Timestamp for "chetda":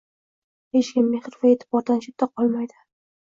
2.07-2.31